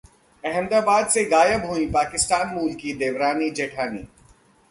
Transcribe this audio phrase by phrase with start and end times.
[0.43, 4.03] अहमदाबाद से गायब हुईं पाकिस्तान मूल की देवरानी-जेठानी